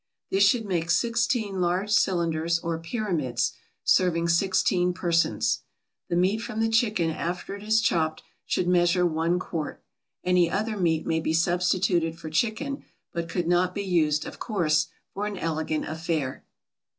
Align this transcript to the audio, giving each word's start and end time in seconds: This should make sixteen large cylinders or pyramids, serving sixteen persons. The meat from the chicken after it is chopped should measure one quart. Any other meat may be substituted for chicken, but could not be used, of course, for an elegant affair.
This 0.31 0.43
should 0.43 0.65
make 0.65 0.89
sixteen 0.89 1.61
large 1.61 1.91
cylinders 1.91 2.57
or 2.57 2.79
pyramids, 2.79 3.53
serving 3.83 4.29
sixteen 4.29 4.93
persons. 4.93 5.59
The 6.09 6.15
meat 6.15 6.39
from 6.39 6.59
the 6.59 6.69
chicken 6.69 7.11
after 7.11 7.55
it 7.55 7.61
is 7.61 7.81
chopped 7.81 8.23
should 8.43 8.67
measure 8.67 9.05
one 9.05 9.37
quart. 9.37 9.83
Any 10.23 10.49
other 10.49 10.75
meat 10.75 11.05
may 11.05 11.19
be 11.19 11.33
substituted 11.35 12.17
for 12.17 12.31
chicken, 12.31 12.83
but 13.13 13.29
could 13.29 13.47
not 13.47 13.75
be 13.75 13.83
used, 13.83 14.25
of 14.25 14.39
course, 14.39 14.87
for 15.13 15.27
an 15.27 15.37
elegant 15.37 15.87
affair. 15.87 16.45